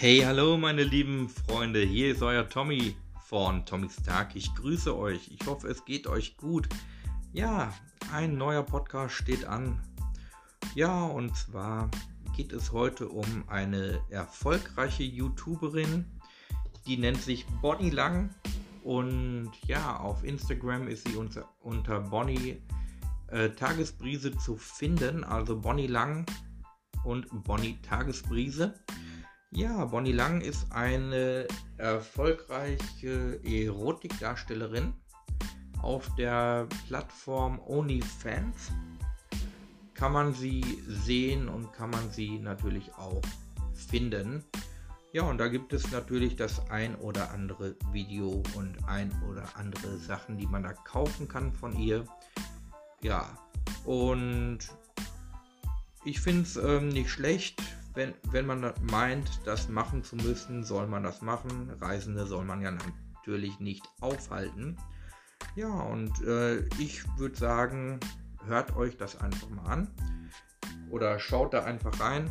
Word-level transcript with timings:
Hey, 0.00 0.20
hallo 0.20 0.56
meine 0.56 0.82
lieben 0.82 1.28
Freunde, 1.28 1.82
hier 1.82 2.10
ist 2.10 2.22
euer 2.22 2.48
Tommy 2.48 2.96
von 3.26 3.66
Tommys 3.66 3.96
Tag. 3.96 4.34
Ich 4.34 4.54
grüße 4.54 4.96
euch. 4.96 5.30
Ich 5.30 5.46
hoffe, 5.46 5.68
es 5.68 5.84
geht 5.84 6.06
euch 6.06 6.38
gut. 6.38 6.70
Ja, 7.34 7.74
ein 8.10 8.38
neuer 8.38 8.62
Podcast 8.62 9.12
steht 9.12 9.44
an. 9.44 9.78
Ja, 10.74 11.04
und 11.04 11.36
zwar 11.36 11.90
geht 12.34 12.54
es 12.54 12.72
heute 12.72 13.10
um 13.10 13.44
eine 13.46 14.00
erfolgreiche 14.08 15.02
YouTuberin, 15.02 16.06
die 16.86 16.96
nennt 16.96 17.20
sich 17.20 17.44
Bonnie 17.60 17.90
Lang. 17.90 18.34
Und 18.82 19.52
ja, 19.66 19.98
auf 19.98 20.24
Instagram 20.24 20.88
ist 20.88 21.08
sie 21.08 21.16
unter, 21.16 21.46
unter 21.60 22.00
Bonnie 22.00 22.56
äh, 23.26 23.50
Tagesbrise 23.50 24.34
zu 24.38 24.56
finden. 24.56 25.24
Also 25.24 25.60
Bonnie 25.60 25.88
Lang 25.88 26.24
und 27.04 27.26
Bonnie 27.44 27.76
Tagesbrise. 27.82 28.72
Ja, 29.52 29.84
Bonnie 29.84 30.12
Lang 30.12 30.42
ist 30.42 30.70
eine 30.70 31.48
erfolgreiche 31.76 33.40
Erotikdarstellerin 33.42 34.94
auf 35.82 36.08
der 36.14 36.68
Plattform 36.86 37.58
OnlyFans. 37.66 38.70
Kann 39.94 40.12
man 40.12 40.34
sie 40.34 40.62
sehen 40.86 41.48
und 41.48 41.72
kann 41.72 41.90
man 41.90 42.10
sie 42.12 42.38
natürlich 42.38 42.94
auch 42.94 43.22
finden. 43.74 44.44
Ja, 45.12 45.24
und 45.24 45.38
da 45.38 45.48
gibt 45.48 45.72
es 45.72 45.90
natürlich 45.90 46.36
das 46.36 46.70
ein 46.70 46.94
oder 46.94 47.32
andere 47.32 47.74
Video 47.90 48.44
und 48.54 48.76
ein 48.86 49.10
oder 49.28 49.56
andere 49.56 49.98
Sachen, 49.98 50.38
die 50.38 50.46
man 50.46 50.62
da 50.62 50.74
kaufen 50.74 51.26
kann 51.26 51.52
von 51.52 51.76
ihr. 51.76 52.06
Ja, 53.02 53.36
und 53.84 54.60
ich 56.04 56.20
finde 56.20 56.42
es 56.42 56.56
ähm, 56.56 56.90
nicht 56.90 57.10
schlecht, 57.10 57.60
wenn, 57.94 58.14
wenn 58.30 58.46
man 58.46 58.72
meint, 58.90 59.40
das 59.44 59.68
machen 59.68 60.04
zu 60.04 60.16
müssen, 60.16 60.64
soll 60.64 60.86
man 60.86 61.02
das 61.02 61.22
machen. 61.22 61.70
Reisende 61.80 62.26
soll 62.26 62.44
man 62.44 62.62
ja 62.62 62.70
natürlich 62.70 63.58
nicht 63.60 63.88
aufhalten. 64.00 64.76
Ja, 65.56 65.68
und 65.68 66.22
äh, 66.22 66.60
ich 66.78 67.02
würde 67.18 67.36
sagen, 67.36 67.98
hört 68.46 68.76
euch 68.76 68.96
das 68.96 69.20
einfach 69.20 69.48
mal 69.50 69.66
an. 69.66 69.88
Oder 70.90 71.18
schaut 71.18 71.54
da 71.54 71.64
einfach 71.64 71.98
rein, 72.00 72.30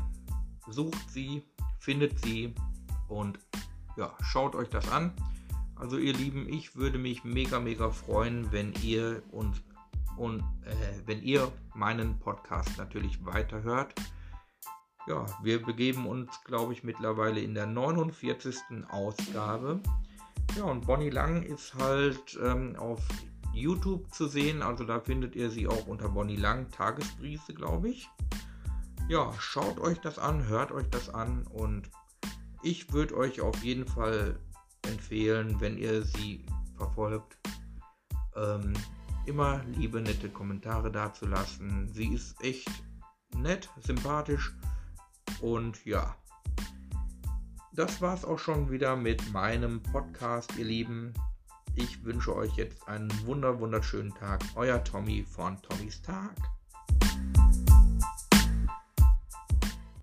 sucht 0.70 1.10
sie, 1.10 1.44
findet 1.80 2.20
sie 2.20 2.54
und 3.08 3.40
ja, 3.98 4.14
schaut 4.22 4.56
euch 4.56 4.70
das 4.70 4.90
an. 4.90 5.14
Also 5.76 5.98
ihr 5.98 6.14
Lieben, 6.14 6.48
ich 6.48 6.76
würde 6.76 6.98
mich 6.98 7.24
mega, 7.24 7.60
mega 7.60 7.90
freuen, 7.90 8.52
wenn 8.52 8.74
ihr 8.84 9.24
uns 9.32 9.62
und 10.18 10.42
äh, 10.66 10.76
wenn 11.06 11.22
ihr 11.22 11.50
meinen 11.74 12.20
Podcast 12.20 12.78
natürlich 12.78 13.26
weiterhört 13.26 13.94
ja, 15.08 15.26
wir 15.44 15.62
begeben 15.62 16.06
uns, 16.06 16.30
glaube 16.44 16.74
ich, 16.74 16.84
mittlerweile 16.84 17.40
in 17.40 17.54
der 17.54 17.66
49. 17.66 18.56
Ausgabe. 18.90 19.80
Ja, 20.58 20.66
und 20.66 20.86
Bonnie 20.86 21.10
Lang 21.10 21.44
ist 21.44 21.76
halt 21.76 22.38
ähm, 22.44 22.76
auf 22.76 23.02
YouTube 23.54 24.14
zu 24.14 24.28
sehen. 24.28 24.62
Also 24.62 24.84
da 24.84 25.00
findet 25.00 25.36
ihr 25.36 25.50
sie 25.50 25.68
auch 25.68 25.88
unter 25.88 26.10
Bonnie 26.10 26.36
Lang 26.36 26.70
Tagesbrise, 26.72 27.54
glaube 27.54 27.90
ich. 27.90 28.10
Ja, 29.08 29.34
schaut 29.40 29.80
euch 29.80 30.00
das 30.00 30.20
an, 30.20 30.48
hört 30.48 30.72
euch 30.72 30.88
das 30.90 31.10
an 31.10 31.48
und 31.48 31.90
ich 32.62 32.94
würde 32.94 33.18
euch 33.18 33.42
auf 33.42 33.64
jeden 33.64 33.88
Fall 33.88 34.40
empfehlen, 34.88 35.60
wenn 35.60 35.78
ihr 35.78 36.04
sie 36.04 36.46
verfolgt, 36.78 37.38
ähm, 38.36 38.74
immer 39.26 39.64
liebe, 39.66 40.02
nette 40.02 40.30
Kommentare 40.30 40.92
dazulassen. 40.92 41.92
Sie 41.92 42.14
ist 42.14 42.40
echt 42.44 42.70
nett, 43.36 43.70
sympathisch 43.82 44.54
und 45.42 45.86
ja, 45.86 46.16
das 47.74 48.02
war 48.02 48.14
es 48.14 48.26
auch 48.26 48.40
schon 48.40 48.72
wieder 48.72 48.96
mit 48.96 49.32
meinem 49.32 49.82
Podcast, 49.82 50.52
ihr 50.58 50.66
Lieben. 50.66 51.14
Ich 51.76 52.04
wünsche 52.04 52.36
euch 52.36 52.54
jetzt 52.56 52.88
einen 52.88 53.10
wunder 53.26 53.60
wunderschönen 53.60 54.14
Tag. 54.16 54.42
Euer 54.56 54.84
Tommy 54.84 55.24
von 55.24 55.62
Tommys 55.62 56.02
Tag. 56.02 56.36